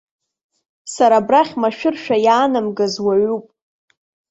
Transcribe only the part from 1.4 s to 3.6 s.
машәыршәа иаанамгаз уаҩуп.